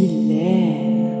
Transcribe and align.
vilaine. 0.00 1.14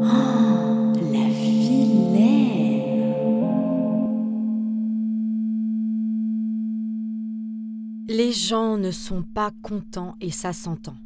Oh, 0.00 0.92
la 1.12 1.28
vilaine. 1.28 2.82
Les 8.08 8.32
gens 8.32 8.76
ne 8.76 8.90
sont 8.90 9.22
pas 9.22 9.52
contents 9.62 10.16
et 10.20 10.30
ça 10.30 10.52
s'entend. 10.52 10.96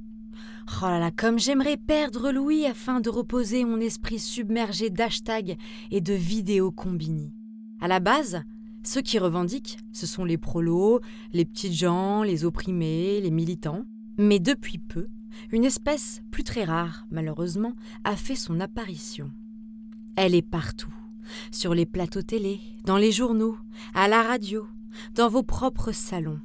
Oh 0.82 0.86
là 0.86 0.98
là, 0.98 1.12
comme 1.12 1.38
j'aimerais 1.38 1.77
perdre 1.77 2.32
Louis 2.32 2.66
afin 2.66 2.98
de 2.98 3.08
reposer 3.08 3.64
mon 3.64 3.79
esprit 3.79 4.18
submergé 4.18 4.90
d'hashtags 4.90 5.56
et 5.93 6.00
de 6.00 6.12
vidéos 6.12 6.72
combinis. 6.72 7.32
À 7.80 7.86
la 7.86 8.00
base, 8.00 8.43
ceux 8.82 9.02
qui 9.02 9.20
revendiquent, 9.20 9.79
ce 9.93 10.06
sont 10.06 10.24
les 10.24 10.38
prolos, 10.38 11.00
les 11.32 11.45
petites 11.45 11.72
gens, 11.72 12.24
les 12.24 12.45
opprimés, 12.45 13.21
les 13.21 13.30
militants. 13.30 13.85
Mais 14.18 14.38
depuis 14.38 14.79
peu, 14.79 15.08
une 15.52 15.64
espèce 15.64 16.22
plus 16.30 16.44
très 16.44 16.64
rare, 16.64 17.07
malheureusement, 17.11 17.74
a 18.04 18.16
fait 18.16 18.34
son 18.34 18.61
apparition. 18.61 19.30
Elle 20.16 20.34
est 20.34 20.43
partout, 20.43 20.94
sur 21.50 21.74
les 21.74 21.86
plateaux 21.86 22.22
télé, 22.22 22.60
dans 22.84 22.96
les 22.96 23.12
journaux, 23.12 23.58
à 23.94 24.08
la 24.08 24.22
radio, 24.22 24.66
dans 25.14 25.29
vos 25.29 25.43
propres 25.43 25.93
salons. 25.93 26.40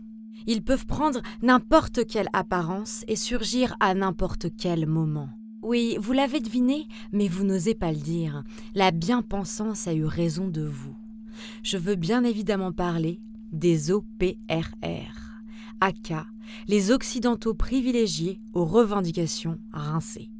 Ils 0.47 0.63
peuvent 0.63 0.85
prendre 0.85 1.21
n'importe 1.41 2.05
quelle 2.05 2.29
apparence 2.33 3.05
et 3.07 3.15
surgir 3.15 3.75
à 3.79 3.93
n'importe 3.93 4.47
quel 4.57 4.87
moment. 4.87 5.29
Oui, 5.61 5.95
vous 5.99 6.13
l'avez 6.13 6.39
deviné, 6.39 6.87
mais 7.11 7.27
vous 7.27 7.43
n'osez 7.43 7.75
pas 7.75 7.91
le 7.91 7.99
dire. 7.99 8.43
La 8.73 8.91
bien-pensance 8.91 9.87
a 9.87 9.93
eu 9.93 10.05
raison 10.05 10.47
de 10.47 10.63
vous. 10.63 10.95
Je 11.63 11.77
veux 11.77 11.95
bien 11.95 12.23
évidemment 12.23 12.71
parler 12.71 13.21
des 13.51 13.91
OPRR, 13.91 15.20
aka 15.81 16.27
les 16.67 16.91
Occidentaux 16.91 17.53
privilégiés 17.53 18.39
aux 18.53 18.65
revendications 18.65 19.57
rincées. 19.71 20.31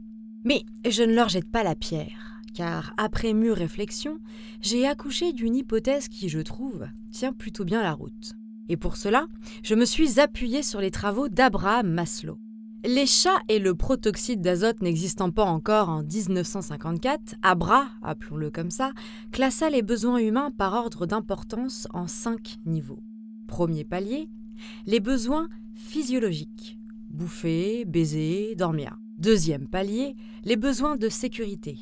Mais 0.43 0.63
je 0.87 1.03
ne 1.03 1.13
leur 1.13 1.29
jette 1.29 1.49
pas 1.49 1.63
la 1.63 1.75
pierre, 1.75 2.41
car 2.53 2.93
après 2.97 3.33
mûre 3.33 3.57
réflexion, 3.57 4.19
j'ai 4.61 4.87
accouché 4.87 5.33
d'une 5.33 5.55
hypothèse 5.55 6.07
qui, 6.07 6.29
je 6.29 6.39
trouve, 6.39 6.87
tient 7.11 7.33
plutôt 7.33 7.65
bien 7.65 7.83
la 7.83 7.93
route. 7.93 8.33
Et 8.69 8.77
pour 8.77 8.97
cela, 8.97 9.27
je 9.63 9.75
me 9.75 9.85
suis 9.85 10.19
appuyé 10.19 10.63
sur 10.63 10.79
les 10.81 10.91
travaux 10.91 11.27
d'Abraham 11.27 11.91
Maslow. 11.91 12.37
Les 12.83 13.05
chats 13.05 13.41
et 13.47 13.59
le 13.59 13.75
protoxyde 13.75 14.41
d'azote 14.41 14.81
n'existant 14.81 15.29
pas 15.29 15.43
encore 15.43 15.89
en 15.89 16.01
1954, 16.01 17.35
Abra, 17.43 17.89
appelons-le 18.01 18.49
comme 18.49 18.71
ça, 18.71 18.91
classa 19.31 19.69
les 19.69 19.83
besoins 19.83 20.17
humains 20.17 20.49
par 20.57 20.73
ordre 20.73 21.05
d'importance 21.05 21.87
en 21.93 22.07
cinq 22.07 22.57
niveaux. 22.65 23.03
Premier 23.45 23.83
palier, 23.83 24.29
les 24.85 24.99
besoins 24.99 25.49
physiologiques. 25.73 26.79
Bouffer, 27.09 27.85
baiser, 27.85 28.55
dormir. 28.55 28.97
Deuxième 29.17 29.67
palier, 29.67 30.15
les 30.43 30.55
besoins 30.55 30.95
de 30.95 31.09
sécurité. 31.09 31.77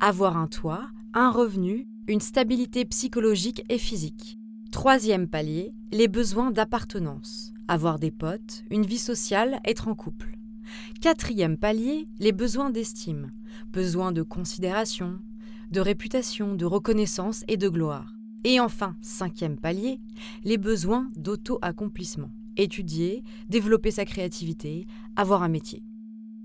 Avoir 0.00 0.36
un 0.36 0.46
toit, 0.46 0.90
un 1.14 1.30
revenu, 1.30 1.86
une 2.08 2.20
stabilité 2.20 2.84
psychologique 2.84 3.64
et 3.68 3.78
physique. 3.78 4.38
Troisième 4.70 5.28
palier, 5.28 5.74
les 5.92 6.08
besoins 6.08 6.50
d'appartenance. 6.50 7.52
Avoir 7.68 7.98
des 7.98 8.10
potes, 8.10 8.64
une 8.70 8.86
vie 8.86 8.98
sociale, 8.98 9.60
être 9.64 9.88
en 9.88 9.94
couple. 9.94 10.38
Quatrième 11.00 11.56
palier, 11.56 12.08
les 12.18 12.32
besoins 12.32 12.70
d'estime. 12.70 13.32
Besoin 13.72 14.12
de 14.12 14.22
considération, 14.22 15.18
de 15.70 15.80
réputation, 15.80 16.54
de 16.54 16.64
reconnaissance 16.64 17.44
et 17.48 17.56
de 17.56 17.68
gloire. 17.68 18.19
Et 18.44 18.58
enfin, 18.60 18.96
cinquième 19.00 19.58
palier, 19.58 20.00
les 20.44 20.56
besoins 20.56 21.10
d'auto-accomplissement. 21.16 22.30
Étudier, 22.56 23.22
développer 23.48 23.90
sa 23.90 24.04
créativité, 24.04 24.86
avoir 25.16 25.42
un 25.42 25.48
métier. 25.48 25.82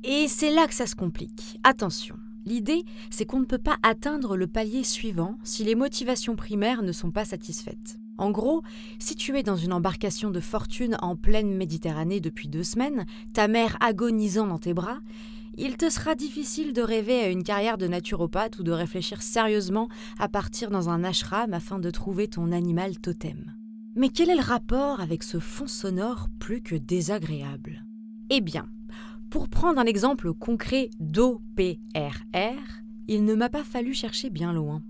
Et 0.03 0.27
c'est 0.27 0.53
là 0.53 0.67
que 0.67 0.73
ça 0.73 0.87
se 0.87 0.95
complique. 0.95 1.57
Attention, 1.63 2.17
l'idée, 2.45 2.83
c'est 3.09 3.25
qu'on 3.25 3.39
ne 3.39 3.45
peut 3.45 3.57
pas 3.57 3.77
atteindre 3.81 4.37
le 4.37 4.47
palier 4.47 4.83
suivant 4.83 5.37
si 5.43 5.63
les 5.63 5.75
motivations 5.75 6.35
primaires 6.35 6.83
ne 6.83 6.91
sont 6.91 7.11
pas 7.11 7.25
satisfaites. 7.25 7.97
En 8.17 8.31
gros, 8.31 8.61
si 8.99 9.15
tu 9.15 9.37
es 9.37 9.43
dans 9.43 9.57
une 9.57 9.73
embarcation 9.73 10.31
de 10.31 10.39
fortune 10.39 10.97
en 11.01 11.15
pleine 11.15 11.55
Méditerranée 11.55 12.21
depuis 12.21 12.47
deux 12.47 12.63
semaines, 12.63 13.05
ta 13.33 13.47
mère 13.47 13.77
agonisant 13.81 14.47
dans 14.47 14.59
tes 14.59 14.73
bras, 14.73 14.99
il 15.57 15.77
te 15.77 15.89
sera 15.89 16.15
difficile 16.15 16.73
de 16.73 16.81
rêver 16.81 17.19
à 17.21 17.29
une 17.29 17.43
carrière 17.43 17.77
de 17.77 17.87
naturopathe 17.87 18.59
ou 18.59 18.63
de 18.63 18.71
réfléchir 18.71 19.21
sérieusement 19.21 19.89
à 20.19 20.27
partir 20.27 20.71
dans 20.71 20.89
un 20.89 21.03
ashram 21.03 21.53
afin 21.53 21.79
de 21.79 21.89
trouver 21.89 22.27
ton 22.27 22.51
animal 22.51 22.97
totem. 22.99 23.53
Mais 23.95 24.09
quel 24.09 24.29
est 24.29 24.35
le 24.35 24.41
rapport 24.41 24.99
avec 24.99 25.23
ce 25.23 25.39
fond 25.39 25.67
sonore 25.67 26.27
plus 26.39 26.61
que 26.61 26.75
désagréable? 26.75 27.85
Eh 28.29 28.41
bien, 28.41 28.67
pour 29.29 29.49
prendre 29.49 29.79
un 29.79 29.85
exemple 29.85 30.33
concret 30.33 30.89
d'OPRR, 30.99 32.17
il 33.07 33.23
ne 33.23 33.35
m'a 33.35 33.49
pas 33.49 33.63
fallu 33.63 33.93
chercher 33.93 34.29
bien 34.29 34.51
loin 34.51 34.81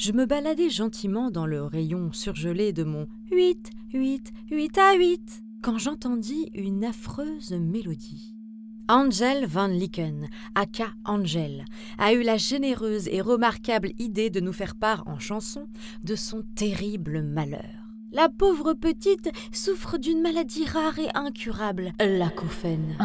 je 0.00 0.12
me 0.12 0.24
baladais 0.24 0.70
gentiment 0.70 1.30
dans 1.30 1.44
le 1.44 1.62
rayon 1.62 2.10
surgelé 2.10 2.72
de 2.72 2.84
mon 2.84 3.06
8, 3.32 3.68
8, 3.92 4.32
8 4.50 4.78
à 4.78 4.94
8, 4.94 5.42
quand 5.62 5.76
j'entendis 5.76 6.48
une 6.54 6.86
affreuse 6.86 7.52
mélodie. 7.52 8.34
Angel 8.92 9.46
Van 9.46 9.68
Licken, 9.68 10.28
aka 10.56 10.88
Angel, 11.04 11.64
a 11.96 12.12
eu 12.12 12.24
la 12.24 12.36
généreuse 12.36 13.06
et 13.06 13.20
remarquable 13.20 13.92
idée 13.98 14.30
de 14.30 14.40
nous 14.40 14.52
faire 14.52 14.74
part 14.74 15.06
en 15.06 15.20
chanson 15.20 15.68
de 16.02 16.16
son 16.16 16.42
terrible 16.56 17.22
malheur. 17.22 17.86
La 18.10 18.28
pauvre 18.28 18.74
petite 18.74 19.30
souffre 19.52 19.96
d'une 19.96 20.20
maladie 20.20 20.64
rare 20.64 20.98
et 20.98 21.08
incurable, 21.14 21.92
l'acouphène. 22.00 22.98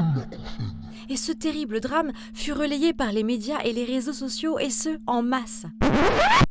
Et 1.07 1.17
ce 1.17 1.31
terrible 1.31 1.79
drame 1.81 2.13
fut 2.33 2.53
relayé 2.53 2.91
par 2.91 3.11
les 3.11 3.23
médias 3.23 3.61
et 3.63 3.71
les 3.71 3.85
réseaux 3.85 4.11
sociaux, 4.11 4.57
et 4.57 4.71
ce, 4.71 4.97
en 5.05 5.21
masse. 5.21 5.67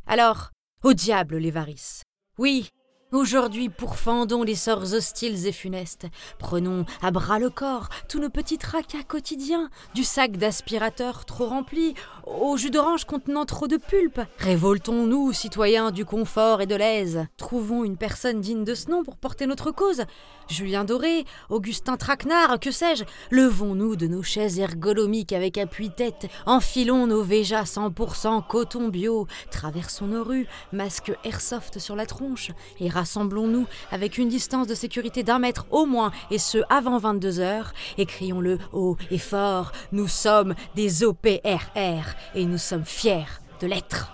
Alors, 0.07 0.51
au 0.81 0.93
diable 0.93 1.35
les 1.35 1.51
varices. 1.51 2.03
Oui, 2.37 2.69
Aujourd'hui, 3.11 3.69
pourfendons 3.69 4.41
les 4.41 4.55
sorts 4.55 4.93
hostiles 4.93 5.45
et 5.45 5.51
funestes. 5.51 6.07
Prenons 6.39 6.85
à 7.03 7.11
bras 7.11 7.37
le 7.37 7.51
corps 7.51 7.87
tous 8.09 8.19
nos 8.19 8.31
petits 8.31 8.57
tracas 8.57 9.03
quotidiens, 9.07 9.69
du 9.93 10.03
sac 10.03 10.37
d'aspirateur 10.37 11.23
trop 11.23 11.45
rempli 11.45 11.93
au 12.25 12.57
jus 12.57 12.71
d'orange 12.71 13.05
contenant 13.05 13.45
trop 13.45 13.67
de 13.67 13.77
pulpe. 13.77 14.21
Révoltons-nous, 14.39 15.33
citoyens 15.33 15.91
du 15.91 16.03
confort 16.03 16.61
et 16.61 16.65
de 16.65 16.75
l'aise. 16.75 17.27
Trouvons 17.37 17.83
une 17.83 17.95
personne 17.95 18.41
digne 18.41 18.63
de 18.63 18.73
ce 18.73 18.89
nom 18.89 19.03
pour 19.03 19.17
porter 19.17 19.45
notre 19.45 19.69
cause. 19.69 20.03
Julien 20.47 20.83
Doré, 20.83 21.25
Augustin 21.49 21.97
Traquenard, 21.97 22.59
que 22.59 22.71
sais-je. 22.71 23.03
Levons-nous 23.29 23.95
de 23.95 24.07
nos 24.07 24.23
chaises 24.23 24.59
ergonomiques 24.59 25.33
avec 25.33 25.59
appui-tête. 25.59 26.27
Enfilons 26.47 27.05
nos 27.05 27.23
Véjas 27.23 27.63
100% 27.63 28.47
coton 28.47 28.87
bio. 28.89 29.27
Traversons 29.51 30.07
nos 30.07 30.23
rues, 30.23 30.47
masque 30.71 31.13
airsoft 31.23 31.77
sur 31.79 31.95
la 31.95 32.07
tronche 32.07 32.51
et 32.79 32.89
rassemblons-nous 33.05 33.67
avec 33.91 34.17
une 34.17 34.29
distance 34.29 34.65
de 34.65 34.73
sécurité 34.73 35.21
d'un 35.21 35.37
mètre 35.37 35.67
au 35.69 35.85
moins, 35.85 36.11
et 36.31 36.39
ce 36.39 36.57
avant 36.71 36.97
22 36.97 37.39
heures, 37.39 37.71
et 37.99 38.07
crions-le 38.07 38.57
haut 38.73 38.97
et 39.11 39.19
fort, 39.19 39.71
nous 39.91 40.07
sommes 40.07 40.55
des 40.75 41.03
OPRR, 41.03 42.15
et 42.33 42.45
nous 42.45 42.57
sommes 42.57 42.83
fiers 42.83 43.27
de 43.61 43.67
l'être. 43.67 44.11